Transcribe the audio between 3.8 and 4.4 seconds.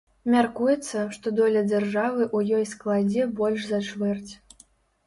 чвэрць.